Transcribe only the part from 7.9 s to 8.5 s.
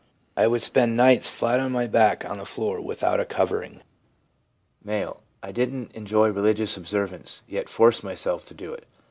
myself